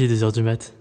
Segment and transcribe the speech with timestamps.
[0.00, 0.74] Il est 2h du mat.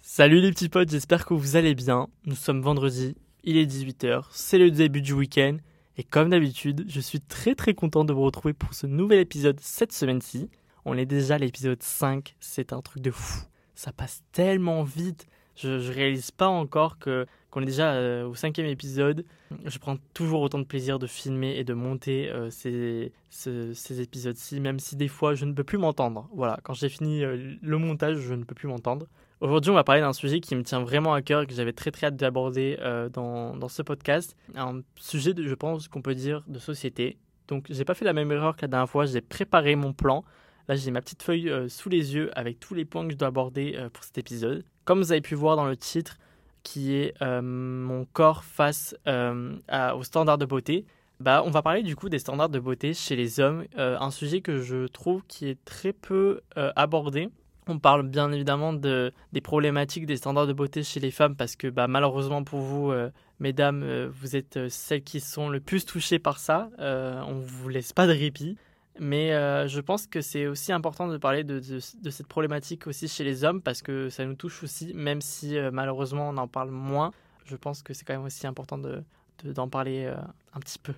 [0.00, 2.08] Salut les petits potes, j'espère que vous allez bien.
[2.26, 3.14] Nous sommes vendredi,
[3.44, 5.58] il est 18h, c'est le début du week-end.
[5.96, 9.60] Et comme d'habitude, je suis très très content de vous retrouver pour ce nouvel épisode
[9.60, 10.50] cette semaine-ci.
[10.84, 13.44] On est déjà à l'épisode 5, c'est un truc de fou.
[13.76, 15.28] Ça passe tellement vite.
[15.60, 19.24] Je, je réalise pas encore que qu'on est déjà euh, au cinquième épisode.
[19.64, 24.78] Je prends toujours autant de plaisir de filmer et de monter euh, ces, épisodes-ci, même
[24.78, 26.28] si des fois je ne peux plus m'entendre.
[26.34, 29.06] Voilà, quand j'ai fini euh, le montage, je ne peux plus m'entendre.
[29.40, 31.72] Aujourd'hui, on va parler d'un sujet qui me tient vraiment à cœur et que j'avais
[31.72, 32.76] très très hâte d'aborder
[33.10, 34.36] dans, ce podcast.
[34.54, 37.16] Un sujet, je pense, qu'on peut dire de société.
[37.48, 39.06] Donc, j'ai pas fait la même erreur que la dernière fois.
[39.06, 40.26] J'ai préparé mon plan.
[40.70, 43.26] Là, j'ai ma petite feuille sous les yeux avec tous les points que je dois
[43.26, 44.64] aborder pour cet épisode.
[44.84, 46.16] Comme vous avez pu voir dans le titre,
[46.62, 49.56] qui est euh, mon corps face euh,
[49.96, 50.84] aux standards de beauté.
[51.18, 54.10] Bah, on va parler du coup des standards de beauté chez les hommes, euh, un
[54.10, 56.40] sujet que je trouve qui est très peu
[56.76, 57.28] abordé.
[57.66, 61.56] On parle bien évidemment de, des problématiques des standards de beauté chez les femmes parce
[61.56, 62.92] que bah, malheureusement pour vous,
[63.38, 66.70] mesdames, vous êtes celles qui sont le plus touchées par ça.
[66.78, 68.56] on ne vous laisse pas de répit.
[68.98, 73.24] Mais euh, je pense que c'est aussi important de parler de, cette problématique aussi chez
[73.24, 76.70] les hommes parce que ça nous touche aussi, même si euh, malheureusement on en parle
[76.70, 77.12] moins.
[77.44, 79.02] Je pense que c'est quand même aussi important d'en
[79.44, 80.16] de, d'en parler euh,
[80.52, 80.94] un petit peu.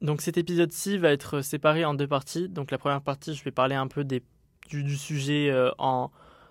[0.00, 2.48] Donc cet épisode-ci va être séparé en deux parties.
[2.48, 4.22] Donc la première partie, je vais parler un peu du,
[4.70, 6.10] du, sujet en,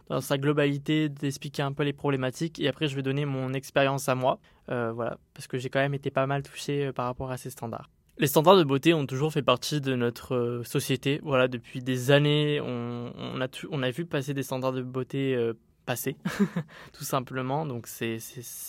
[0.09, 4.09] dans sa globalité, d'expliquer un peu les problématiques et après je vais donner mon expérience
[4.09, 4.39] à moi.
[4.67, 7.89] voilà, parce que j'ai quand même été pas mal touché par rapport à ces standards.
[8.19, 11.19] Les standards de beauté ont toujours fait partie de notre euh, société.
[11.23, 15.53] Voilà, depuis des années, on, a, vu passer des standards de beauté euh,
[15.87, 16.15] passer,
[16.93, 17.65] tout simplement.
[17.65, 18.19] Donc c'est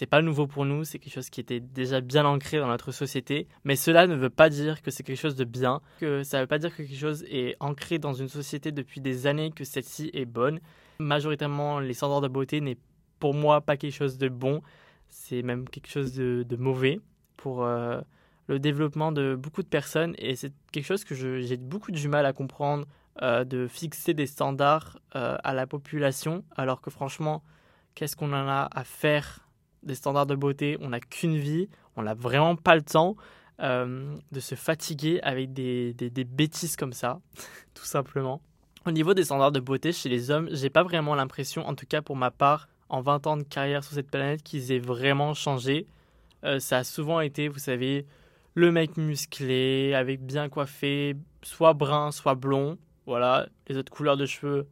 [0.09, 3.47] pas nouveau pour nous, c'est quelque chose qui était déjà bien ancré dans notre société.
[3.65, 6.47] Mais cela ne veut pas dire que c'est quelque chose de bien, que ça veut
[6.47, 10.11] pas dire que quelque chose est ancré dans une société depuis des années, que celle-ci
[10.15, 10.59] est bonne.
[10.99, 12.79] Majoritairement, les standards de beauté n'est
[13.21, 14.63] pour moi pas quelque chose de bon,
[15.09, 16.99] c'est même quelque chose de, de mauvais
[17.37, 18.01] pour euh,
[18.47, 22.27] le développement de beaucoup de personnes et c'est quelque chose que j'ai beaucoup de mal
[22.27, 22.87] à comprendre
[23.23, 27.43] euh, de fixer des standards euh, à la population alors que franchement
[27.95, 29.49] qu'est-ce qu'on en a à faire
[29.83, 30.77] des standards de beauté?
[30.81, 33.17] On n'a qu'une vie on n'a vraiment pas le temps
[33.61, 37.21] euh, de se fatiguer avec des, des, des bêtises comme ça
[37.75, 38.41] tout simplement.
[38.87, 41.87] Au niveau des standards de beauté chez les hommes j'ai pas vraiment l'impression en tout
[41.87, 45.33] cas pour ma part en 20 ans de carrière sur cette planète qu'ils aient vraiment
[45.33, 45.87] changé.
[46.59, 48.05] Ça a souvent été vous savez
[48.55, 52.79] le mec musclé, avec bien coiffé, soit brun, soit blond.
[53.07, 54.67] Voilà, les autres couleurs de cheveux,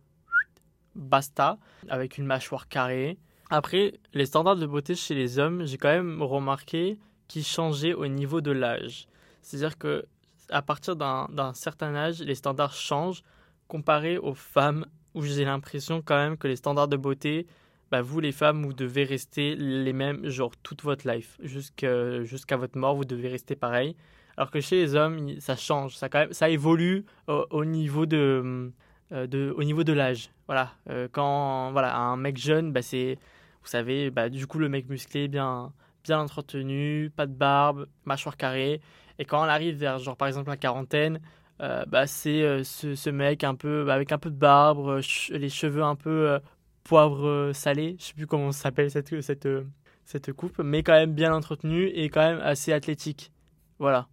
[0.95, 3.19] basta, avec une mâchoire carrée.
[3.51, 6.99] Après, les standards de beauté chez les hommes, j'ai quand même remarqué
[7.29, 9.07] qu'ils changeaient au niveau de l'âge.
[9.43, 10.07] C'est-à-dire que
[10.49, 13.23] à partir d'un certain âge, les standards changent
[13.69, 17.47] comparé aux femmes, où j'ai l'impression quand même que les standards de beauté
[17.93, 22.79] bah, vous les femmes, vous devez rester les mêmes, genre toute votre life, jusqu'à votre
[22.79, 23.97] mort, vous devez rester pareil.
[24.39, 28.73] Alors que chez les hommes, ça change, ça, quand même, ça évolue au, niveau de,
[29.13, 30.31] euh, de, au niveau de l'âge.
[30.47, 33.19] Voilà, euh, quand voilà, un mec jeune, bah, c'est,
[33.61, 35.71] vous savez, bah, du coup le mec musclé, bien,
[36.03, 38.81] bien entretenu, pas de barbe, mâchoire carrée.
[39.19, 41.21] Et quand on arrive vers, genre par exemple la quarantaine,
[41.61, 45.51] euh, bah, c'est ce, ce, mec un peu bah, avec un peu de barbe, les
[45.51, 46.41] cheveux un peu
[46.85, 49.65] poivre euh, salé, je sais plus comment s'appelle cette, cette, euh,
[50.05, 53.33] cette coupe, mais quand même bien entretenue et quand même assez athlétique.
[53.79, 54.09] Voilà.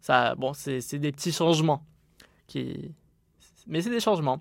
[0.00, 1.84] Ça, bon, c'est des petits changements.
[2.46, 2.94] Qui...
[3.66, 4.40] Mais c'est des changements.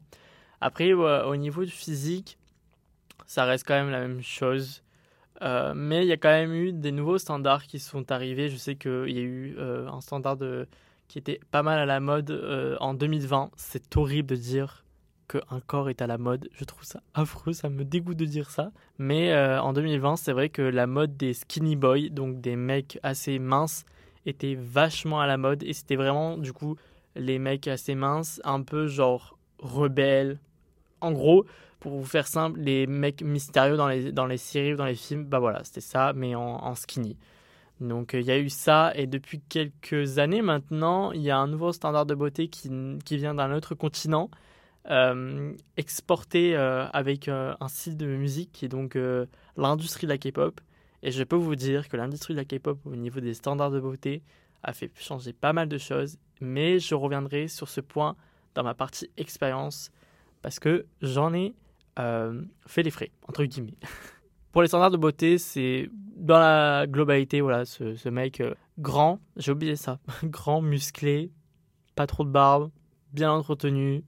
[0.61, 2.37] Après, au niveau du physique,
[3.25, 4.83] ça reste quand même la même chose.
[5.41, 8.49] Euh, mais il y a quand même eu des nouveaux standards qui sont arrivés.
[8.49, 10.37] Je sais qu'il y a eu un standard
[11.07, 13.51] qui était pas mal à la mode en 2020.
[13.57, 14.85] C'est horrible de dire
[15.29, 16.49] qu'un corps est à la mode.
[16.53, 18.71] Je trouve ça affreux, ça me dégoûte de dire ça.
[18.97, 22.99] Mais euh, en 2020, c'est vrai que la mode des skinny boys, donc des mecs
[23.03, 23.85] assez minces,
[24.25, 25.63] était vachement à la mode.
[25.63, 26.75] Et c'était vraiment, du coup,
[27.15, 30.39] les mecs assez minces, un peu genre rebelles.
[31.01, 31.45] En gros,
[31.79, 34.95] pour vous faire simple, les mecs mystérieux dans les, dans les séries ou dans les
[34.95, 37.15] films, bah voilà, c'était ça, mais en, skinny.
[37.79, 41.47] Donc il y a eu ça, et depuis quelques années maintenant, il y a un
[41.47, 42.69] nouveau standard de beauté qui,
[43.05, 44.48] qui vient d'un autre continent, euh,
[45.77, 48.97] exporté euh, avec euh, un style de musique qui est donc
[49.57, 50.59] l'industrie de la K-pop.
[51.01, 53.79] Et je peux vous dire que l'industrie de la K-pop au niveau des standards de
[53.79, 54.23] beauté
[54.63, 58.15] a fait changer pas mal de choses, mais je reviendrai sur ce point
[58.55, 59.91] dans ma partie expérience
[60.41, 61.53] parce que j'en ai
[62.65, 63.77] fait les frais, entre guillemets.
[64.51, 68.41] Pour les standards de beauté, c'est dans la globalité, voilà, ce mec
[68.79, 71.31] grand, j'ai oublié ça, grand, musclé,
[71.95, 72.71] pas trop de barbe,
[73.13, 74.03] bien entretenu,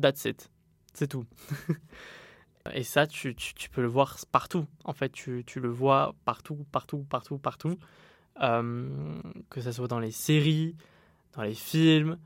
[0.00, 0.50] That's it.
[0.94, 1.24] C'est tout.
[2.74, 3.34] Et ça, tu,
[3.70, 4.66] peux le voir partout.
[4.84, 7.78] En fait, tu, le vois partout, partout, partout, partout.
[8.42, 8.88] Euh,
[9.50, 10.74] que ce soit dans les séries,
[11.34, 12.18] dans les films,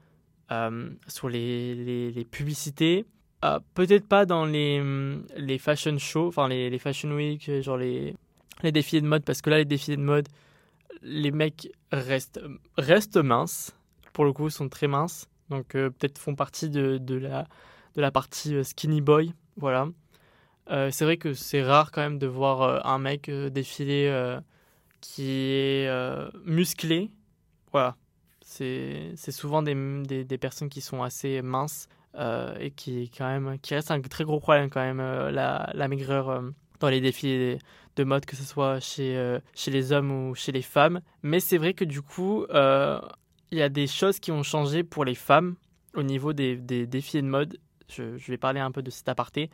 [0.51, 3.05] euh, sur les, publicités.
[3.45, 8.15] Euh, peut-être pas dans les, fashion shows, enfin les, les fashion week, genre les,
[8.63, 10.29] les défilés de mode, parce que là, les défilés de mode,
[11.03, 12.41] les mecs restent,
[12.77, 13.77] restent minces.
[14.13, 15.29] Pour le coup, sont très minces.
[15.51, 17.47] Donc, peut-être font partie de, de, la,
[17.97, 19.33] de la partie skinny boy.
[19.57, 19.89] Voilà.
[20.69, 24.39] c'est vrai que c'est rare quand même de voir un mec défiler
[25.01, 27.11] qui est euh, musclé.
[27.73, 27.97] Voilà.
[28.43, 31.87] C'est souvent des, des, personnes qui sont assez minces
[32.17, 35.71] euh, et qui, quand même, qui reste un très gros problème quand même, euh, la,
[35.73, 36.43] la, maigreur
[36.81, 37.59] dans les défis
[37.95, 41.01] de mode, que ce soit chez, chez les hommes ou chez les femmes.
[41.23, 42.45] Mais c'est vrai que du coup,
[43.51, 45.57] il y a des choses qui ont changé pour les femmes
[45.95, 47.59] au niveau des, des défis de mode.
[47.89, 49.51] Je, vais parler un peu de cet aparté.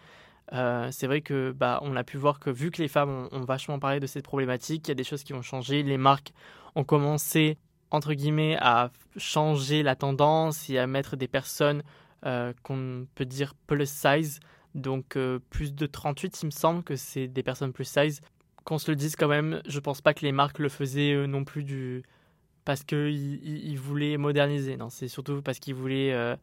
[0.53, 3.41] Euh, c'est vrai que bah, on a pu voir que vu que les femmes ont,
[3.41, 5.83] vachement parlé de cette problématique, il y a des choses qui ont changé.
[5.83, 6.33] Les marques
[6.75, 7.59] ont commencé
[7.91, 11.83] entre guillemets à changer la tendance et à mettre des personnes
[12.25, 14.41] euh, qu'on peut dire plus size,
[14.75, 18.21] donc euh, plus de 38, il me semble que c'est des personnes plus size.
[18.65, 21.45] Qu'on se le dise quand même, je pense pas que les marques le faisaient non
[21.45, 22.03] plus du
[22.67, 24.77] parce qu'ils voulaient moderniser.
[24.77, 26.37] Non, c'est surtout parce qu'ils voulaient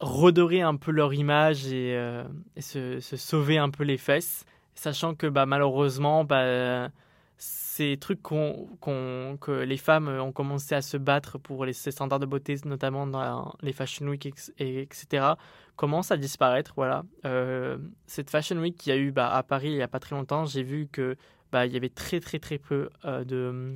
[0.00, 2.24] redorer un peu leur image et, euh,
[2.58, 4.44] se, sauver un peu les fesses,
[4.74, 6.88] sachant que bah, malheureusement, bah,
[7.36, 12.56] ces trucs que les femmes ont commencé à se battre pour les, standards de beauté,
[12.64, 14.28] notamment dans les Fashion Week,
[14.58, 15.34] et, etc.,
[15.76, 16.72] commencent à disparaître.
[16.76, 17.04] Voilà.
[17.24, 20.00] Euh, cette Fashion Week qu'il y a eu bah, à Paris il n'y a pas
[20.00, 21.16] très longtemps, j'ai vu que
[21.52, 23.74] bah, il y avait très très très peu euh, de,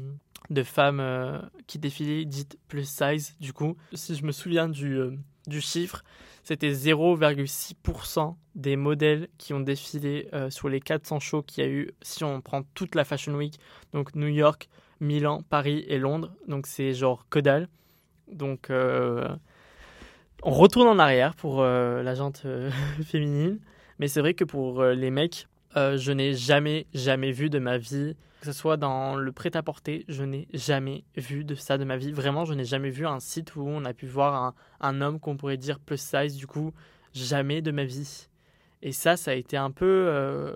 [0.50, 3.76] de femmes qui défilaient dites plus size du coup.
[3.93, 4.99] Si je me souviens du
[5.46, 6.05] du chiffre,
[6.43, 11.70] c'était 0,6% des modèles qui ont défilé euh, sur les 400 shows qu'il y a
[11.70, 13.58] eu si on prend toute la Fashion Week,
[13.93, 14.69] donc New York,
[15.00, 16.32] Milan, Paris et Londres.
[16.49, 17.69] Donc c'est genre que dalle.
[18.31, 19.29] Donc euh,
[20.43, 22.46] on retourne en arrière pour euh, la jante
[23.05, 23.58] féminine.
[23.99, 25.46] Mais c'est vrai que pour les mecs,
[25.76, 30.23] je n'ai jamais, jamais vu de ma vie que ce soit dans le prêt-à-porter, je
[30.23, 32.12] n'ai jamais vu de ça de ma vie.
[32.12, 35.38] Vraiment, je n'ai jamais vu un site où on a pu voir un, homme qu'on
[35.38, 36.75] pourrait dire plus size, du coup,
[37.14, 38.29] jamais de ma vie.
[38.82, 40.55] Et ça, ça a été un peu, euh,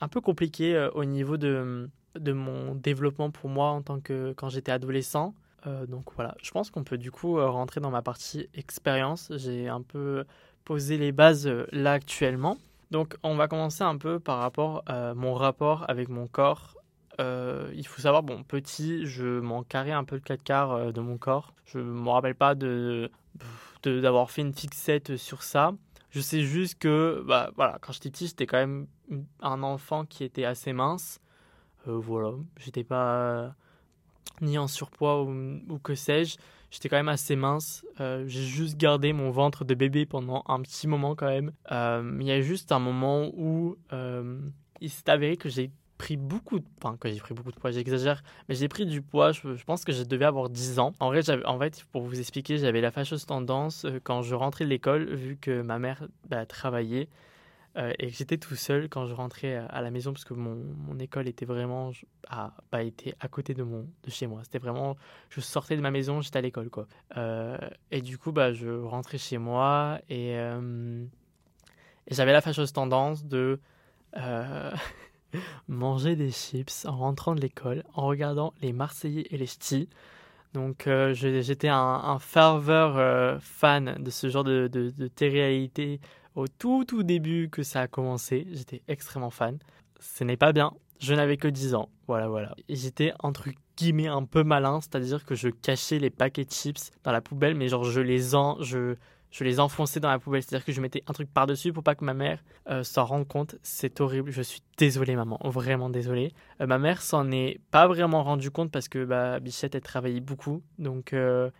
[0.00, 4.32] un peu compliqué euh, au niveau de, de mon développement pour moi en tant que
[4.34, 5.34] quand j'étais adolescent.
[5.66, 9.32] Euh, donc voilà, je pense qu'on peut du coup rentrer dans ma partie expérience.
[9.34, 10.24] J'ai un peu
[10.64, 12.58] posé les bases là actuellement.
[12.92, 16.76] Donc on va commencer un peu par rapport à mon rapport avec mon corps
[17.20, 20.92] euh, il faut savoir, bon, petit, je m'en carrais un peu le 4 quarts euh,
[20.92, 21.52] de mon corps.
[21.64, 23.10] Je ne me rappelle pas de,
[23.84, 25.72] d'avoir fait une fixette sur ça.
[26.10, 28.86] Je sais juste que, bah, voilà, quand j'étais petit, j'étais quand même
[29.40, 31.20] un enfant qui était assez mince.
[31.86, 33.54] Euh, voilà, j'étais pas
[34.40, 36.36] ni en surpoids ou, que sais-je.
[36.70, 37.84] J'étais quand même assez mince.
[37.98, 41.52] j'ai juste gardé mon ventre de bébé pendant un petit moment quand même.
[41.70, 43.76] Il y a juste un moment où
[44.80, 46.64] il s'est avéré que j'ai pris beaucoup de
[47.00, 49.92] que j'ai pris beaucoup de poids j'exagère mais j'ai pris du poids je, pense que
[49.92, 50.92] je devais avoir 10 ans.
[51.00, 54.64] En vrai en fait pour vous expliquer j'avais la fâcheuse tendance euh, quand je rentrais
[54.64, 57.08] de l'école vu que ma mère bah, travaillait
[57.76, 60.56] euh, et que j'étais tout seul quand je rentrais à la maison parce que mon,
[60.56, 61.90] mon école était vraiment
[62.28, 64.40] à, bah, était à côté de mon de chez moi.
[64.42, 64.96] C'était vraiment
[65.30, 66.86] je sortais de ma maison j'étais à l'école quoi.
[67.16, 67.56] Euh,
[67.90, 73.60] et du coup bah je rentrais chez moi et, et j'avais la fâcheuse tendance de
[75.68, 79.88] manger des chips en rentrant de l'école, en regardant les Marseillais et les Ch'tis.
[80.54, 86.00] Donc euh, j'étais un, ferveur euh, fan de ce genre de, de, télé-réalité
[86.36, 88.46] au tout tout début que ça a commencé.
[88.52, 89.58] J'étais extrêmement fan.
[89.98, 90.72] Ce n'est pas bien.
[91.00, 91.88] Je n'avais que 10 ans.
[92.06, 92.54] Voilà, voilà.
[92.68, 97.12] J'étais entre guillemets un peu malin, c'est-à-dire que je cachais les paquets de chips dans
[97.12, 98.94] la poubelle, mais genre je les en, je,
[99.34, 100.42] je les enfonçais dans la poubelle.
[100.42, 102.38] C'est-à-dire que je mettais un truc par-dessus pour pas que ma mère
[102.70, 103.56] euh, s'en rende compte.
[103.64, 104.30] C'est horrible.
[104.30, 105.40] Je suis désolé, maman.
[105.42, 106.32] Vraiment désolé.
[106.60, 110.20] Euh, ma mère s'en est pas vraiment rendu compte parce que bah, Bichette, elle travaillait
[110.20, 110.62] beaucoup.
[110.78, 111.50] Donc, euh,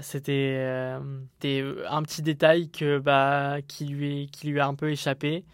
[0.00, 5.44] c'était un petit détail que, bah, qui, lui, qui lui a un peu échappé.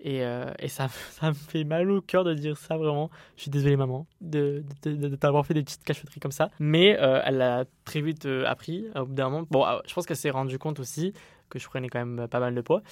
[0.00, 3.10] Et, euh, et ça, ça, me fait mal au cœur de dire ça, vraiment.
[3.36, 6.50] Je suis désolé, maman, de, de, t'avoir fait des petites cachotteries comme ça.
[6.58, 9.46] Mais euh, elle l'a très vite euh, appris au bout d'un moment.
[9.50, 11.12] Bon, je pense qu'elle s'est rendue compte aussi
[11.48, 12.82] que je prenais quand même pas mal de poids,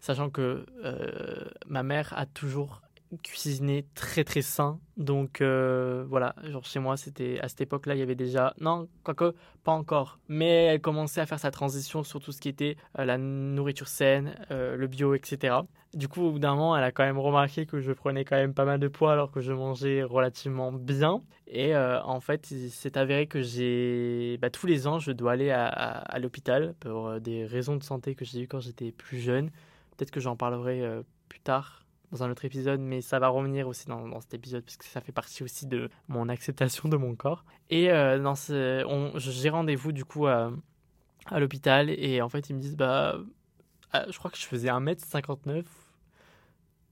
[0.00, 0.66] sachant que
[1.68, 2.82] ma mère a toujours
[3.22, 4.78] cuisiner très très sain.
[4.96, 8.54] Donc euh, voilà, genre chez moi, c'était à cette époque-là, il y avait déjà.
[8.60, 10.18] Non, quoique, pas encore.
[10.28, 13.88] Mais elle commençait à faire sa transition sur tout ce qui était euh, la nourriture
[13.88, 15.56] saine, euh, le bio, etc.
[15.94, 18.36] Du coup, au bout d'un moment, elle a quand même remarqué que je prenais quand
[18.36, 21.22] même pas mal de poids alors que je mangeais relativement bien.
[21.48, 24.38] Et en fait, c'est avéré que j'ai.
[24.40, 28.14] Bah, tous les ans, je dois aller à, à l'hôpital pour des raisons de santé
[28.14, 29.50] que j'ai eues quand j'étais plus jeune.
[29.96, 31.80] Peut-être que j'en parlerai plus tard
[32.12, 35.00] dans un autre épisode, mais ça va revenir aussi dans, cet épisode parce que ça
[35.00, 37.44] fait partie aussi de mon acceptation de mon corps.
[37.68, 38.34] Et euh,
[39.16, 40.50] j'ai rendez-vous du coup à,
[41.32, 43.18] l'hôpital et en fait ils me disent bah
[43.92, 45.64] ah, je crois que je faisais 1m59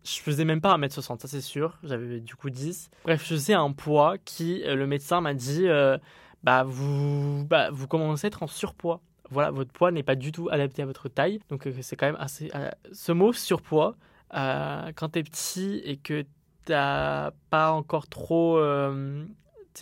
[0.05, 1.79] je faisais même pas 1m60, ça c'est sûr.
[1.83, 2.91] J'avais du coup 10.
[3.05, 5.99] Bref, je faisais un poids qui, euh, le médecin m'a dit, euh,
[6.43, 9.01] bah, bah, vous commencez à être en surpoids.
[9.31, 11.41] Voilà, votre poids n'est pas du tout adapté à votre taille.
[11.51, 12.51] Donc c'est quand même assez...
[12.93, 13.97] ce mot surpoids,
[14.35, 16.25] euh, quand tu es petit et que
[16.69, 19.25] t'as pas encore trop euh,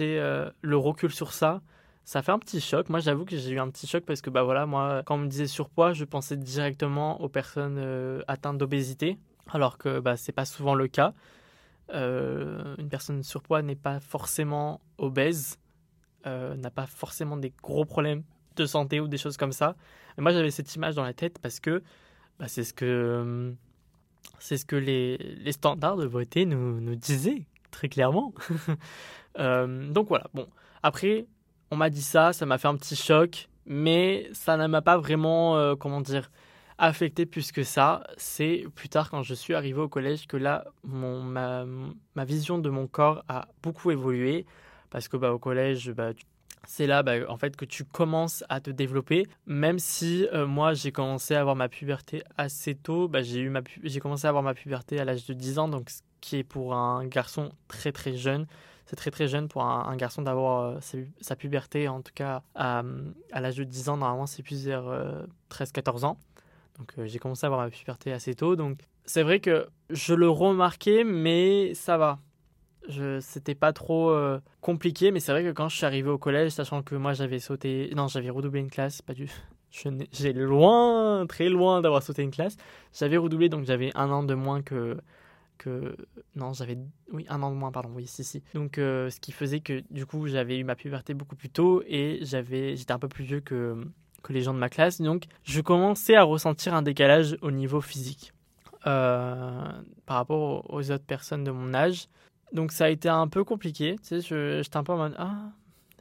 [0.00, 1.60] euh, le recul sur ça,
[2.04, 2.88] ça fait un petit choc.
[2.88, 5.18] Moi, j'avoue que j'ai eu un petit choc parce que, bah voilà, moi, quand on
[5.18, 9.18] me disait surpoids, je pensais directement aux personnes euh, atteintes d'obésité,
[9.50, 11.12] alors que bah, c'est pas souvent le cas.
[11.92, 15.58] une personne surpoids n'est pas forcément obèse,
[16.24, 18.22] n'a pas forcément des gros problèmes
[18.54, 19.74] de santé ou des choses comme ça.
[20.18, 21.82] Moi, j'avais cette image dans la tête parce que
[22.38, 23.56] bah, c'est ce que
[24.38, 28.32] c'est ce que les, les, standards de beauté nous, nous disaient, très clairement.
[29.38, 30.48] Euh, donc voilà, bon.
[30.82, 31.26] Après,
[31.70, 34.96] on m'a dit ça, ça m'a fait un petit choc, mais ça ne m'a pas
[34.96, 36.30] vraiment, euh, comment dire,
[36.78, 38.02] affecté plus que ça.
[38.16, 41.66] C'est plus tard, quand je suis arrivé au collège, que là, mon, ma,
[42.14, 44.46] ma vision de mon corps a beaucoup évolué.
[44.88, 46.12] Parce que bah, au collège, bah,
[46.66, 49.26] c'est là bah, en fait que tu commences à te développer.
[49.46, 53.48] Même si euh, moi j'ai commencé à avoir ma puberté assez tôt, bah, j'ai eu
[53.48, 56.36] ma j'ai commencé à avoir ma puberté à l'âge de 10 ans, donc ce qui
[56.36, 58.46] est pour un garçon très très jeune.
[58.86, 60.78] C'est très très jeune pour un, garçon d'avoir euh,
[61.20, 62.84] sa, puberté, en tout cas à,
[63.32, 64.84] l'âge de 10 ans, normalement c'est plus vers
[65.50, 66.18] 13-14 euh, ans.
[66.78, 70.28] Donc j'ai commencé à avoir ma puberté assez tôt, donc c'est vrai que je le
[70.28, 72.18] remarquais, mais ça va
[73.20, 76.52] c'était pas trop euh, compliqué, mais c'est vrai que quand je suis arrivé au collège,
[76.52, 79.28] sachant que moi j'avais sauté, non, j'avais redoublé une classe, pas du,
[80.12, 82.56] j'ai loin, très loin d'avoir sauté une classe.
[82.92, 84.96] J'avais redoublé, donc j'avais un an de moins que,
[85.58, 85.96] que,
[86.34, 86.78] non, j'avais,
[87.12, 88.42] oui, un an de moins, pardon, oui, si, si.
[88.54, 91.82] Donc, euh, ce qui faisait que du coup, j'avais eu ma puberté beaucoup plus tôt
[91.86, 93.76] et j'avais, j'étais un peu plus vieux que,
[94.22, 97.80] que les gens de ma classe, donc je commençais à ressentir un décalage au niveau
[97.80, 98.32] physique.
[98.86, 99.72] Euh,
[100.06, 102.06] par rapport aux autres personnes de mon âge.
[102.52, 103.96] Donc ça a été un peu compliqué.
[104.02, 105.52] Tu sais, j'étais un peu en mode ah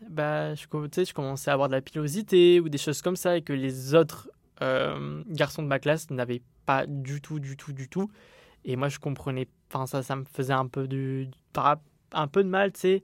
[0.09, 3.15] bah je, tu sais, je commençais à avoir de la pilosité ou des choses comme
[3.15, 4.29] ça et que les autres
[4.61, 8.09] euh, garçons de ma classe n'avaient pas du tout, du tout, du tout.
[8.65, 11.29] Et moi je comprenais, enfin ça, ça me faisait un peu du,
[12.11, 13.03] un peu de mal, tu sais,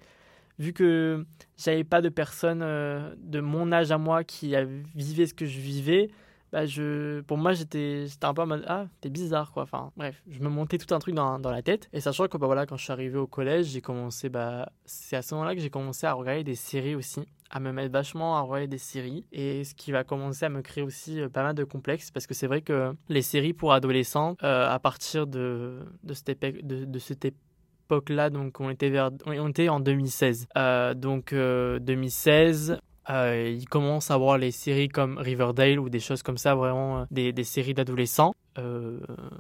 [0.60, 1.26] vu que
[1.58, 4.54] j'avais pas de personnes euh, de mon âge à moi qui
[4.96, 6.10] vivaient ce que je vivais
[6.52, 9.64] bah je, pour moi, j'étais, un peu mode Ah, t'es bizarre, quoi.
[9.64, 11.90] Enfin, bref, je me montais tout un truc dans, dans la tête.
[11.94, 15.16] Et sachant que, bah voilà, quand je suis arrivé au collège, j'ai commencé, bah, c'est
[15.16, 18.38] à ce moment-là que j'ai commencé à regarder des séries aussi, à me mettre vachement
[18.38, 19.26] à regarder des séries.
[19.32, 22.28] Et ce qui va commencer à me créer aussi euh, pas mal de complexes, parce
[22.28, 26.62] que c'est vrai que les séries pour adolescents, euh, à partir de, de cette, époque,
[26.64, 30.48] de, de cette époque-là, donc on était, vers, on était en 2016.
[30.58, 32.78] Euh, donc 2016,
[33.10, 37.00] euh, il commence à voir les séries comme Riverdale ou des choses comme ça, vraiment
[37.00, 38.36] euh, des, séries d'adolescents.
[38.58, 39.00] Euh,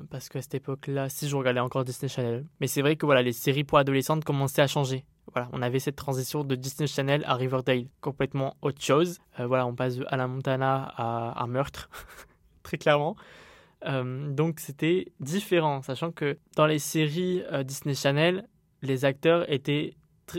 [0.09, 2.45] parce qu'à cette époque-là, si je regardais encore Disney Channel.
[2.59, 5.05] Mais c'est vrai que voilà, les séries pour adolescentes commençaient à changer.
[5.33, 9.19] Voilà, on avait cette transition de Disney Channel à Riverdale, complètement autre chose.
[9.37, 11.89] voilà, on passe de Hannah Montana à un meurtre,
[12.63, 13.15] très clairement.
[13.85, 18.47] donc c'était différent, sachant que dans les séries Disney Channel,
[18.81, 19.93] les acteurs étaient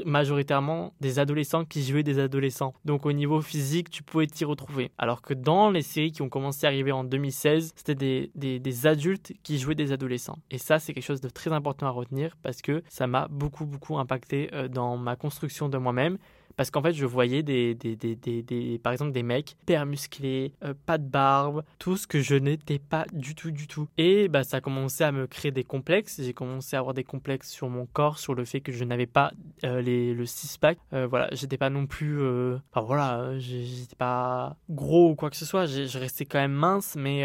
[0.04, 2.74] majoritairement des adolescents qui jouaient des adolescents.
[2.84, 4.90] Donc au niveau physique, tu pouvais t'y retrouver.
[4.98, 8.86] Alors que dans les séries qui ont commencé à arriver en 2016, c'était des, des,
[8.86, 10.38] adultes qui jouaient des adolescents.
[10.50, 13.66] Et ça, c'est quelque chose de très important à retenir parce que ça m'a beaucoup,
[13.66, 16.18] beaucoup impacté euh, dans ma construction de moi-même
[16.56, 20.52] parce qu'en fait, je voyais des, des, des, des, par exemple des mecs hyper musclés,
[20.64, 23.88] euh, pas de barbe, tout ce que je n'étais pas du tout, du tout.
[23.98, 26.20] Et bah, ça a commencé à me créer des complexes.
[26.22, 29.06] J'ai commencé à avoir des complexes sur mon corps, sur le fait que je n'avais
[29.06, 29.32] pas
[29.64, 30.78] euh, les, le six-pack.
[30.92, 32.20] Euh, voilà, j'étais pas non plus.
[32.22, 35.66] Enfin voilà, j'étais pas gros ou quoi que ce soit.
[35.66, 37.22] Je restais quand même mince, mais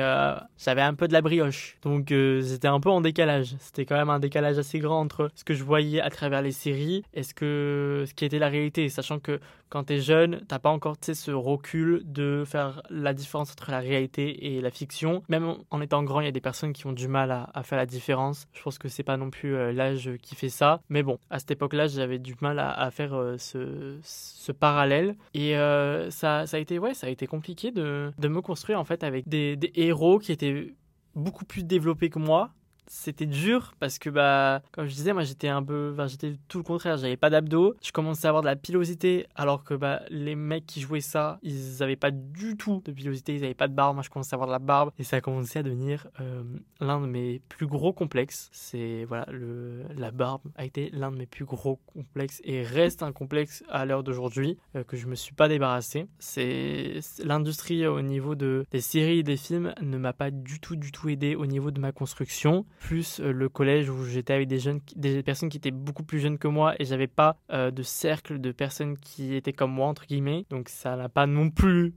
[0.58, 1.78] j'avais un peu de la brioche.
[1.82, 3.56] Donc j'étais un peu en décalage.
[3.60, 6.52] C'était quand même un décalage assez grand entre ce que je voyais à travers les
[6.52, 8.90] séries et ce, que, ce qui était la réalité.
[8.90, 13.52] Sachant que quand tu es jeune, t'as pas encore ce recul de faire la différence
[13.52, 15.24] entre la réalité et la fiction.
[15.30, 17.78] Même en étant grand, il y a des personnes qui ont du mal à, faire
[17.78, 18.48] la différence.
[18.54, 20.82] Je pense que c'est pas non plus euh, l'âge qui fait ça.
[20.90, 25.16] Mais bon, à cette époque-là, j'avais du mal à, faire euh, ce, parallèle.
[25.34, 29.04] Et euh, ça, a été, ouais, ça a été compliqué de, me construire en fait
[29.04, 30.74] avec des héros qui étaient
[31.16, 32.52] beaucoup plus développés que moi
[32.88, 36.64] c'était dur parce que bah comme je disais moi j'étais un peu j'étais tout le
[36.64, 40.36] contraire j'avais pas d'abdos je commençais à avoir de la pilosité alors que bah les
[40.36, 43.74] mecs qui jouaient ça ils avaient pas du tout de pilosité ils avaient pas de
[43.74, 43.96] barbe.
[43.96, 46.44] Moi je commençais à avoir de la barbe et ça a commencé à devenir euh,
[46.80, 48.50] l'un de mes plus gros complexes.
[48.52, 53.04] C'est voilà le la barbe a été l'un de mes plus gros complexes et reste
[53.04, 56.08] un complexe à l'heure d'aujourd'hui euh, que je me suis pas débarrassé.
[56.20, 60.76] C'est l'industrie au niveau de des séries et des films ne m'a pas du tout
[60.76, 64.48] du tout aidé au niveau de ma construction plus euh, le collège où j'étais avec
[64.48, 67.72] des jeunes, des personnes qui étaient beaucoup plus jeunes que moi et j'avais pas euh,
[67.72, 70.46] de cercle de personnes qui étaient comme moi entre guillemets.
[70.50, 71.94] Donc ça n'a pas non plus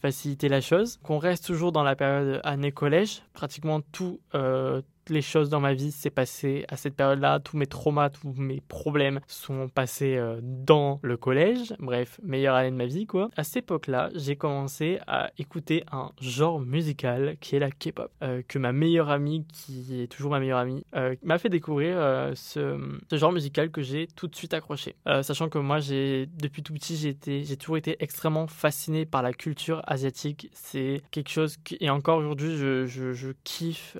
[0.00, 0.98] facilité la chose.
[1.02, 5.74] Qu'on reste toujours dans la période année collège, pratiquement tout, euh, les choses dans ma
[5.74, 7.40] vie s'est passé à cette période-là.
[7.40, 11.74] Tous mes traumas, tous mes problèmes sont passés euh, dans le collège.
[11.78, 13.30] Bref, meilleure année de ma vie, quoi.
[13.36, 18.10] À cette époque-là, j'ai commencé à écouter un genre musical qui est la K-pop.
[18.22, 21.96] Euh, que ma meilleure amie, qui est toujours ma meilleure amie, euh, m'a fait découvrir
[22.34, 22.78] ce,
[23.12, 24.94] genre musical que j'ai tout de suite accroché.
[25.22, 30.48] sachant que moi, depuis tout petit, j'ai toujours été extrêmement fasciné par la culture asiatique.
[30.52, 33.96] C'est quelque chose et encore aujourd'hui, je, kiffe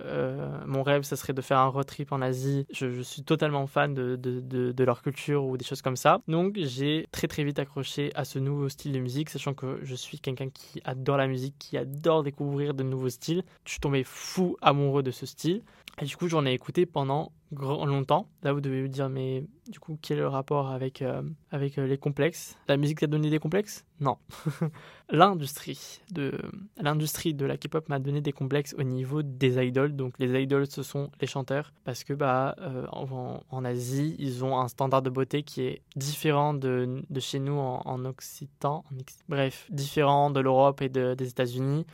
[0.66, 2.66] mon rêve ça serait de faire un road trip en Asie.
[2.70, 4.40] Je, suis totalement fan de, de,
[4.72, 6.20] de, leur culture ou des choses comme ça.
[6.28, 9.94] Donc j'ai très très vite accroché à ce nouveau style de musique, sachant que je
[9.94, 13.42] suis quelqu'un qui adore la musique, qui adore découvrir de nouveaux styles.
[13.64, 15.62] Je suis tombé fou amoureux de ce style.
[16.00, 18.28] Et du coup, j'en ai écouté pendant longtemps.
[18.42, 21.78] Là, vous devez vous dire, mais du coup, quel est le rapport avec, euh, avec
[21.78, 22.56] euh, les complexes?
[22.68, 23.84] La musique t'a donné des complexes?
[24.00, 24.18] Non.
[25.10, 26.32] l'industrie de
[26.76, 29.94] l'industrie de la K-pop m'a donné des complexes au niveau des idols.
[29.94, 31.72] Donc, les idols, ce sont les chanteurs.
[31.84, 36.54] Parce que, bah, euh, en, Asie, ils ont un standard de beauté qui est différent
[36.54, 38.84] de, de chez nous en, en Occitan.
[39.28, 41.86] bref, différent de l'Europe et de, des États-Unis.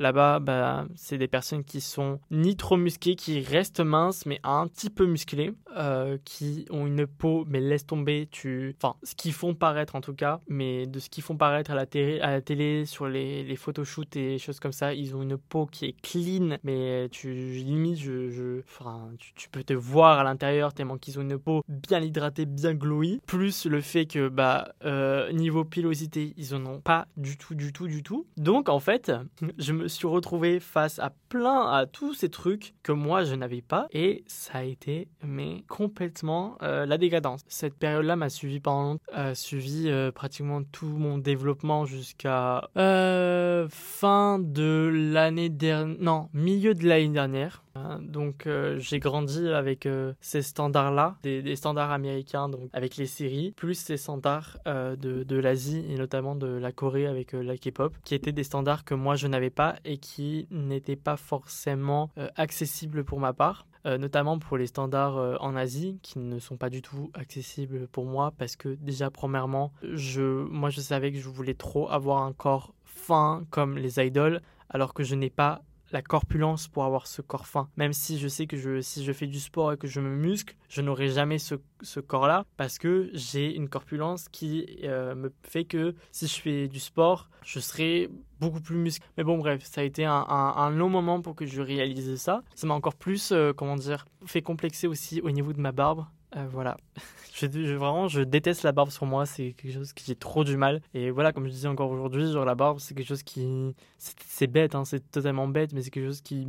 [0.00, 4.66] Là-bas, bah, c'est des personnes qui sont ni trop musclées, qui restent minces, mais un
[4.66, 8.74] petit peu musclées, euh, qui ont une peau, mais laisse tomber, tu...
[8.82, 11.74] Enfin, ce qu'ils font paraître en tout cas, mais de ce qu'ils font paraître à
[11.74, 15.22] la télé, à la télé sur les, les photoshoots et choses comme ça, ils ont
[15.22, 20.18] une peau qui est clean, mais tu limite, je, je enfin, tu, peux te voir
[20.18, 23.20] à l'intérieur tellement qu'ils ont une peau bien hydratée, bien glowy.
[23.26, 27.74] Plus le fait que, bah, euh, niveau pilosité, ils en ont pas du tout, du
[27.74, 28.26] tout, du tout.
[28.38, 29.12] Donc, en fait,
[29.58, 33.62] je me suis retrouvé face à plein, à tous ces trucs que moi je n'avais
[33.62, 37.42] pas et ça a été mais complètement euh, la décadence.
[37.48, 44.90] Cette période-là m'a suivi pendant euh, suivi euh, pratiquement tout mon développement jusqu'à fin de
[45.12, 47.62] l'année dernière, non milieu de l'année dernière.
[47.74, 49.88] Hein, donc j'ai grandi avec
[50.20, 55.84] ces standards-là, des, standards américains, donc avec les séries, plus ces standards de, de l'Asie
[55.88, 59.26] et notamment de la Corée avec la K-pop, qui étaient des standards que moi je
[59.26, 63.66] n'avais pas et qui n'étaient pas forcément euh, accessibles pour ma part.
[63.86, 67.88] Euh, notamment pour les standards euh, en Asie qui ne sont pas du tout accessibles
[67.88, 72.22] pour moi parce que déjà premièrement je moi je savais que je voulais trop avoir
[72.22, 77.06] un corps fin comme les idoles alors que je n'ai pas la corpulence pour avoir
[77.06, 77.68] ce corps fin.
[77.76, 80.14] Même si je sais que je, si je fais du sport et que je me
[80.14, 85.32] muscle, je n'aurai jamais ce, ce corps-là parce que j'ai une corpulence qui euh, me
[85.42, 89.06] fait que si je fais du sport, je serai beaucoup plus musclé.
[89.16, 92.42] Mais bon, bref, ça a été un, un, long moment pour que je réalise ça.
[92.54, 96.04] Ça m'a encore plus, euh, comment dire, fait complexer aussi au niveau de ma barbe
[96.36, 96.76] euh, voilà.
[97.34, 99.26] je, vraiment, je déteste la barbe sur moi.
[99.26, 100.80] C'est quelque chose qui j'ai trop du mal.
[100.94, 103.74] Et voilà, comme je disais encore aujourd'hui, genre la barbe, c'est quelque chose qui.
[103.98, 106.46] C'est bête, hein, c'est totalement bête, mais c'est quelque chose qui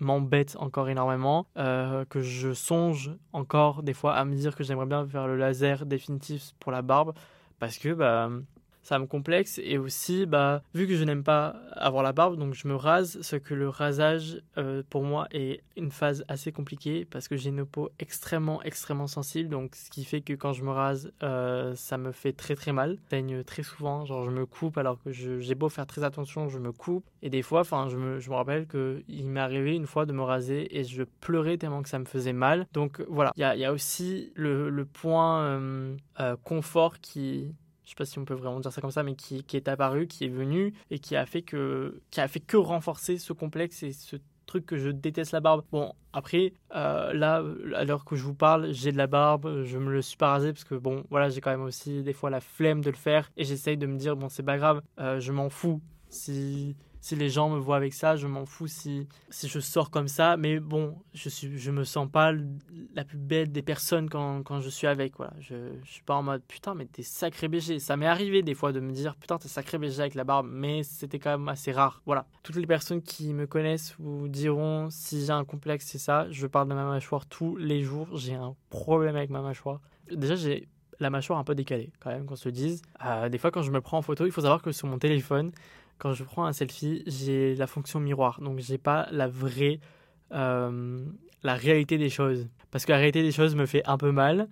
[0.00, 1.46] m'embête encore énormément.
[1.58, 5.36] Euh, que je songe encore des fois à me dire que j'aimerais bien faire le
[5.36, 7.12] laser définitif pour la barbe.
[7.58, 8.28] Parce que, bah
[8.82, 9.60] ça me complexe.
[9.62, 13.20] Et aussi bah vu que je n'aime pas avoir la barbe donc je me rase
[13.22, 17.50] ce que le rasage euh, pour moi est une phase assez compliquée parce que j'ai
[17.50, 19.48] une peau extrêmement extrêmement sensible.
[19.48, 22.72] Donc ce qui fait que quand je me rase euh, ça me fait très très
[22.72, 22.98] mal.
[23.10, 24.04] Saigne très souvent.
[24.04, 27.04] Genre je me coupe alors que j'ai beau faire très attention je me coupe.
[27.22, 30.06] Et des fois enfin je me, je me rappelle que il m'est arrivé une fois
[30.06, 32.66] de me raser et je pleurais tellement que ça me faisait mal.
[32.72, 33.32] Donc voilà.
[33.36, 38.24] Il y a, aussi le, le point euh, confort qui je sais pas si on
[38.24, 41.16] peut vraiment dire ça comme ça, mais qui, est apparu, qui est venu et qui
[41.16, 44.16] a fait que, qui a fait que renforcer ce complexe et ce
[44.46, 45.64] truc que je déteste la barbe.
[45.72, 47.42] Bon, après, euh, là,
[47.74, 50.28] à l'heure que je vous parle, j'ai de la barbe, je me le suis pas
[50.28, 52.96] rasé parce que bon, voilà, j'ai quand même aussi des fois la flemme de le
[52.96, 55.80] faire et j'essaye de me dire, bon, c'est pas grave, euh, je m'en fous.
[56.08, 59.90] Si si les gens me voient avec ça, je m'en fous si, si je sors
[59.90, 60.36] comme ça.
[60.36, 62.32] Mais bon, je suis, je me sens pas
[62.94, 65.16] la plus belle des personnes quand, quand je suis avec.
[65.16, 65.32] Voilà.
[65.40, 67.80] Je, je suis pas en mode putain, mais t'es sacré BG.
[67.80, 70.46] Ça m'est arrivé des fois de me dire putain, t'es sacré BG avec la barbe,
[70.48, 72.02] mais c'était quand même assez rare.
[72.06, 72.24] Voilà.
[72.44, 76.30] Toutes les personnes qui me connaissent vous diront si j'ai un complexe, c'est ça.
[76.30, 78.16] Je parle de ma mâchoire tous les jours.
[78.16, 79.80] J'ai un problème avec ma mâchoire.
[80.08, 80.68] Déjà, j'ai
[81.00, 82.80] la mâchoire un peu décalée, quand même, qu'on se dise.
[83.04, 84.98] Euh, des fois, quand je me prends en photo, il faut savoir que sur mon
[84.98, 85.52] téléphone,
[85.98, 88.40] quand je prends un selfie, j'ai la fonction miroir.
[88.40, 89.80] Donc, j'ai pas la vraie,
[90.32, 91.04] euh,
[91.42, 92.48] la réalité des choses.
[92.70, 94.48] Parce que la réalité des choses me fait un peu mal.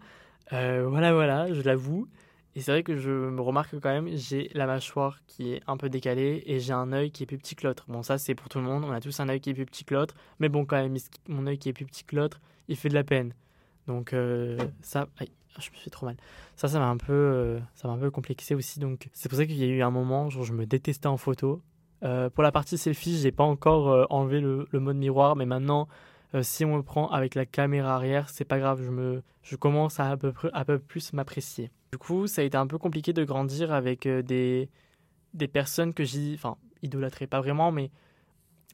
[0.52, 2.08] Euh, voilà, voilà, je l'avoue.
[2.56, 5.76] Et c'est vrai que je me remarque quand même, j'ai la mâchoire qui est un
[5.76, 7.84] peu décalée et j'ai un œil qui est plus petit que l'autre.
[7.88, 8.84] Bon, ça, c'est pour tout le monde.
[8.84, 10.14] On a tous un œil qui est plus petit que l'autre.
[10.40, 10.96] Mais bon, quand même,
[11.28, 13.34] mon œil qui est plus petit que l'autre, il fait de la peine.
[13.86, 15.08] Donc, euh, ça.
[15.20, 15.24] Ah,
[15.58, 16.16] je me fais trop mal.
[16.56, 18.78] Ça, ça m'a un peu, euh, ça m'a un peu complexé aussi.
[18.78, 21.16] Donc, c'est pour ça qu'il y a eu un moment, où je me détestais en
[21.16, 21.62] photo.
[22.02, 25.88] Euh, pour la partie selfie, j'ai pas encore euh, enlevé le, mode miroir, mais maintenant,
[26.42, 28.82] si on me prend avec la caméra arrière, c'est pas grave.
[28.82, 31.70] Je me, je commence à un peu, à peu plus m'apprécier.
[31.92, 34.68] Du coup, ça a été un peu compliqué de grandir avec des,
[35.34, 37.90] des personnes que j'ai, enfin, idolâtrais pas vraiment, mais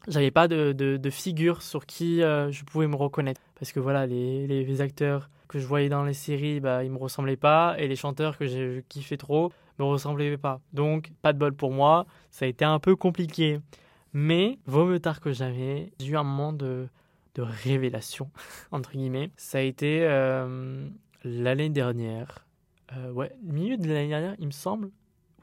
[0.09, 3.41] j'avais pas de, de, figure sur qui je pouvais me reconnaître.
[3.59, 6.99] Parce que voilà, les, les acteurs que je voyais dans les séries, bah, ils me
[6.99, 10.61] ressemblaient pas, et les chanteurs que j'ai kiffé trop me ressemblaient pas.
[10.73, 13.61] Donc, pas de bol pour moi, ça a été un peu compliqué.
[14.13, 16.89] Mais, vaut mieux tard que jamais, j'ai eu un moment de,
[17.35, 18.31] de révélation,
[18.73, 19.31] entre guillemets.
[19.37, 20.89] Ça a été euh,
[21.25, 22.47] l'année dernière.
[22.97, 24.91] Euh, ouais, milieu de l'année dernière, il me semble.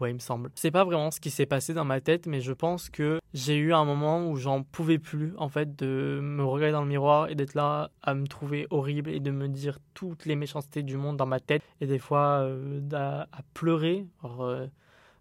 [0.09, 0.49] Il me semble.
[0.55, 3.57] C'est pas vraiment ce qui s'est passé dans ma tête, mais je pense que j'ai
[3.57, 7.29] eu un moment où j'en pouvais plus, en fait, de me regarder dans le miroir
[7.29, 10.97] et d'être là à me trouver horrible et de me dire toutes les méchancetés du
[10.97, 14.05] monde dans ma tête et des fois euh, à, pleurer.
[14.23, 14.67] Euh,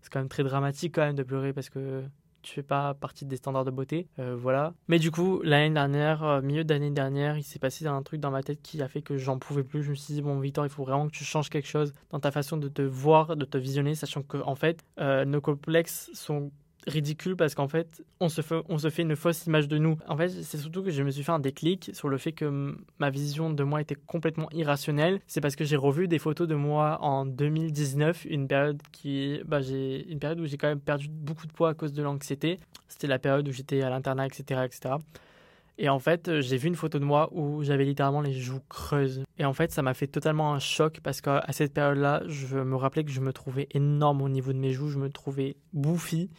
[0.01, 2.03] c'est quand même très dramatique quand même de pleurer parce que
[2.43, 4.75] tu fais pas partie des standards de beauté, euh, voilà.
[4.89, 8.31] Mais du coup, l'année dernière, euh, milieu d'année dernière, il s'est passé un truc dans
[8.31, 9.83] ma tête qui a fait que j'en pouvais plus.
[9.83, 12.21] Je me suis dit bon, Victor, il faut vraiment que tu changes quelque chose dans
[12.21, 16.11] ta façon de te voir, de te visionner, sachant que en fait, euh, nos complexes
[16.15, 16.51] sont
[16.87, 19.97] ridicule parce qu'en fait, on se, fait, on se fait une fausse image de nous.
[20.09, 22.77] En fait, c'est surtout que je me suis fait un déclic sur le fait que
[22.99, 25.21] ma vision de moi était complètement irrationnelle.
[25.27, 29.61] C'est parce que j'ai revu des photos de moi en 2019, une période qui, bah,
[29.61, 32.59] une période où j'ai quand même perdu beaucoup de poids à cause de l'anxiété.
[32.89, 34.97] C'était la période où j'étais à l'internat, etc., etc.
[35.79, 39.25] Et en fait, j'ai vu une photo de moi où j'avais littéralement les joues creuses.
[39.39, 42.77] Et en fait, ça m'a fait totalement un choc parce qu'à cette période-là, je me
[42.77, 46.31] rappelais que je me trouvais énorme au niveau de mes joues, je me trouvais bouffi.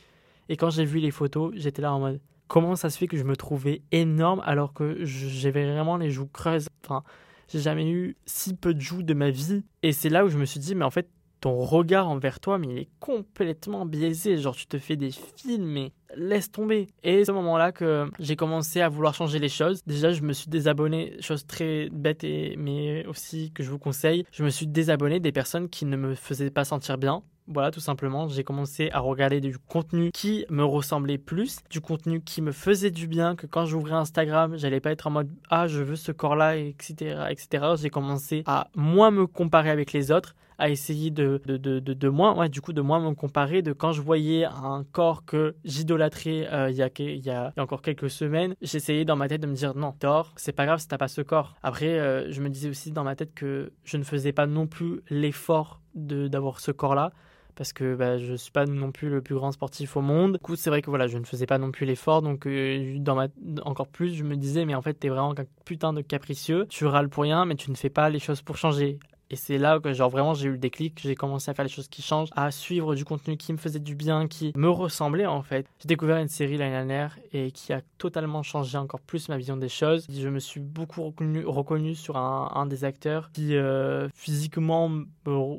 [0.49, 3.17] Et quand j'ai vu les photos, j'étais là en mode comment ça se fait que
[3.17, 6.67] je me trouvais énorme alors que j'avais vraiment les joues creuses?
[6.84, 7.03] Enfin,
[7.47, 9.63] j'ai jamais eu si peu de joues de ma vie.
[9.82, 11.10] Et c'est là où je me suis dit, mais en fait,
[11.41, 14.38] ton regard envers toi, mais il est complètement biaisé.
[14.38, 16.88] Genre, tu te fais des films, mais laisse tomber.
[17.03, 19.82] Et c'est à ce moment-là que j'ai commencé à vouloir changer les choses.
[19.86, 24.25] Déjà, je me suis désabonné, chose très bête, mais aussi que je vous conseille.
[24.32, 27.23] Je me suis désabonné des personnes qui ne me faisaient pas sentir bien.
[27.47, 32.21] Voilà, tout simplement, j'ai commencé à regarder du contenu qui me ressemblait plus, du contenu
[32.21, 35.67] qui me faisait du bien, que quand j'ouvrais Instagram, j'allais pas être en mode ah
[35.67, 37.65] je veux ce corps-là, etc., etc.
[37.82, 42.10] J'ai commencé à moins me comparer avec les autres, à essayer de, de, de, de,
[42.10, 45.56] moins, ouais, du coup, de moins me comparer, de quand je voyais un corps que
[45.65, 49.47] j'idolâtrais euh, il, a, il, y a, encore quelques semaines, j'essayais dans ma tête de
[49.47, 51.56] me dire non, tort, c'est pas grave si t'as pas ce corps.
[51.63, 54.65] Après, euh, je me disais aussi dans ma tête que je ne faisais pas non
[54.65, 57.12] plus l'effort d'avoir ce corps-là
[57.56, 60.34] parce que bah, je suis pas non plus le plus grand sportif au monde.
[60.34, 62.97] Du coup, c'est vrai que voilà, je ne faisais pas non plus l'effort, donc euh,
[62.99, 63.28] dans ma...
[63.63, 66.86] encore plus, je me disais, mais en fait, t'es vraiment un putain de capricieux, tu
[66.86, 68.97] râles pour rien, mais tu ne fais pas les choses pour changer.
[69.33, 71.71] Et c'est là que genre vraiment j'ai eu le déclic, j'ai commencé à faire les
[71.71, 75.25] choses qui changent, à suivre du contenu qui me faisait du bien, qui me ressemblait
[75.25, 75.65] en fait.
[75.79, 79.57] J'ai découvert une série l'année dernière et qui a totalement changé encore plus ma vision
[79.57, 80.05] des choses.
[80.07, 85.03] Je me suis beaucoup reconnu, sur un, un, des acteurs qui euh, physiquement me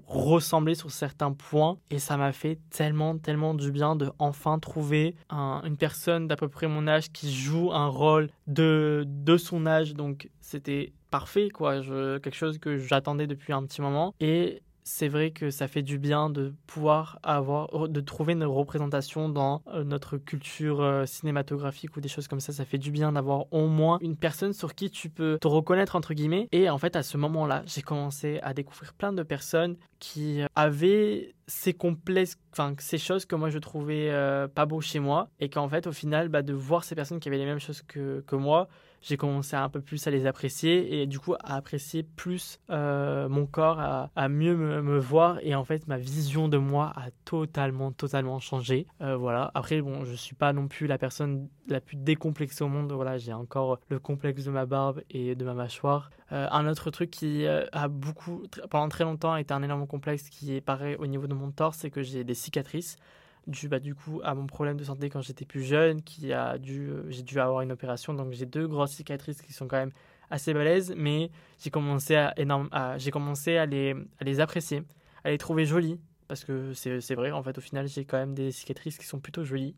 [0.07, 5.17] ressemblait sur certains points et ça m'a fait tellement tellement du bien de enfin trouver
[5.33, 9.95] une personne d'à peu près mon âge qui joue un rôle de, de son âge
[9.95, 11.81] donc c'était parfait, quoi.
[11.81, 14.17] Quelque chose que j'attendais depuis un petit moment.
[14.19, 19.29] Et c'est vrai que ça fait du bien de pouvoir avoir, de trouver une représentation
[19.29, 22.53] dans euh, notre culture euh, cinématographique ou des choses comme ça.
[22.53, 25.95] Ça fait du bien d'avoir au moins une personne sur qui tu peux te reconnaître,
[25.95, 26.49] entre guillemets.
[26.51, 31.33] Et en fait, à ce moment-là, j'ai commencé à découvrir plein de personnes qui avait
[31.47, 34.11] ces complexes, enfin ces choses que moi je trouvais
[34.55, 37.29] pas beaux chez moi et qu'en fait au final bah, de voir ces personnes qui
[37.29, 38.69] avaient les mêmes choses que, que moi,
[39.05, 43.29] j'ai commencé un peu plus à les apprécier et du coup à apprécier plus euh,
[43.29, 47.93] mon corps, à, mieux me, voir et en fait ma vision de moi a totalement,
[47.93, 48.87] totalement changé.
[49.03, 49.51] Euh, voilà.
[49.55, 52.93] Après, bon, je suis pas non plus la personne la plus décomplexée au monde.
[52.93, 56.09] Voilà, j'ai encore le complexe de ma barbe et de ma mâchoire.
[56.33, 60.55] Euh, un autre truc qui a beaucoup, pendant très longtemps, été un énorme complexe qui
[60.55, 62.97] est pareil au niveau de mon torse, c'est que j'ai des cicatrices
[63.47, 66.59] dû bah, du coup à mon problème de santé quand j'étais plus jeune, qui a
[66.59, 69.77] dû, euh, j'ai dû avoir une opération, donc j'ai deux grosses cicatrices qui sont quand
[69.77, 69.93] même
[70.31, 74.83] assez balèzes, mais j'ai commencé à, énorme, j'ai commencé à les, à les apprécier,
[75.23, 78.35] à les trouver jolies, parce que c'est vrai, en fait, au final, j'ai quand même
[78.35, 79.77] des cicatrices qui sont plutôt jolies,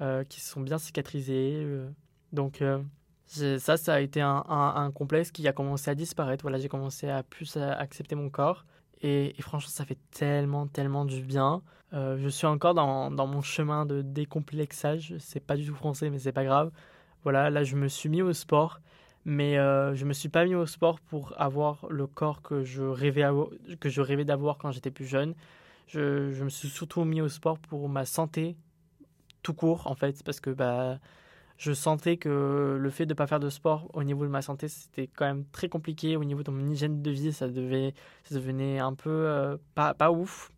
[0.00, 1.88] euh, qui sont bien cicatrisées, euh.
[2.32, 2.62] donc
[3.26, 6.42] ça, ça a été un, un, complexe qui a commencé à disparaître.
[6.42, 8.64] Voilà, j'ai commencé à plus accepter mon corps.
[9.02, 11.62] Et, franchement, ça fait tellement, tellement du bien.
[11.92, 15.14] Euh, je suis encore dans, mon chemin de décomplexage.
[15.18, 16.70] C'est pas du tout français, mais c'est pas grave.
[17.24, 18.80] Voilà, là, je me suis mis au sport.
[19.24, 22.82] Mais euh, je me suis pas mis au sport pour avoir le corps que je
[22.82, 23.24] rêvais,
[23.78, 25.34] que je rêvais d'avoir quand j'étais plus jeune.
[25.86, 28.56] Je, je, me suis surtout mis au sport pour ma santé
[29.42, 30.98] tout court, en fait, parce que bah,
[31.62, 34.42] je sentais que le fait de ne pas faire de sport au niveau de ma
[34.42, 36.16] santé, c'était quand même très compliqué.
[36.16, 37.94] Au niveau de mon hygiène de vie, ça, devait,
[38.24, 40.50] ça devenait un peu euh, pas, pas ouf.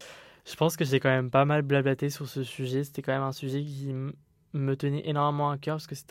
[0.47, 2.85] Je pense que j'ai quand même pas mal blablaté sur ce sujet.
[2.85, 3.93] C'était quand même un sujet qui
[4.55, 6.09] me tenait énormément à cœur parce que c'est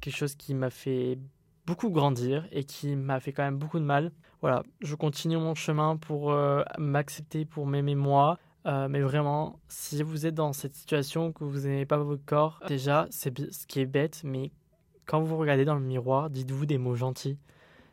[0.00, 1.18] quelque chose qui m'a fait
[1.66, 4.12] beaucoup grandir et qui m'a fait quand même beaucoup de mal.
[4.40, 10.02] Voilà, je continue mon chemin pour euh, m'accepter, pour m'aimer moi, euh, mais vraiment, si
[10.02, 13.80] vous êtes dans cette situation que vous n'aimez pas votre corps, déjà, c'est ce qui
[13.80, 14.50] est bête, mais
[15.06, 17.38] quand vous regardez dans le miroir, dites-vous des mots gentils.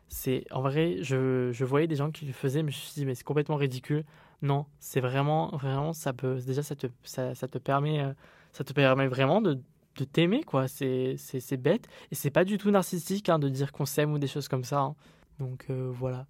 [0.08, 2.94] C'est en vrai, je, je, voyais des gens qui le faisaient, mais je me suis
[2.94, 4.04] dit mais c'est complètement ridicule.
[4.42, 8.12] Non, c'est vraiment, vraiment, ça peut, déjà ça te, ça, ça te permet, euh,
[8.52, 9.60] ça te permet vraiment de,
[9.96, 10.68] de t'aimer quoi.
[10.68, 14.18] C'est, c'est, bête et c'est pas du tout narcissique hein, de dire qu'on s'aime ou
[14.18, 14.80] des choses comme ça.
[14.80, 14.94] Hein.
[15.38, 16.26] Donc euh, voilà.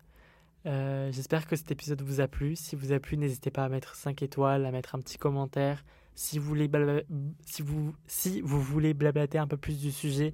[0.66, 2.56] Euh, j'espère que cet épisode vous a plu.
[2.56, 5.84] Si vous a plu, n'hésitez pas à mettre 5 étoiles, à mettre un petit commentaire.
[6.14, 6.70] Si vous voulez,
[7.44, 10.32] si vous, si vous voulez blablater un peu plus du sujet,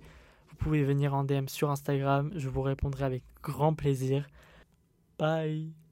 [0.49, 2.31] vous pouvez venir en DM sur Instagram.
[2.37, 4.29] Je vous répondrai avec grand plaisir.
[5.19, 5.89] Bye